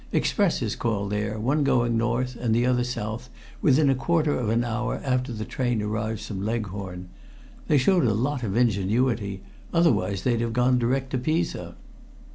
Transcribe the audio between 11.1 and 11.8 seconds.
to Pisa."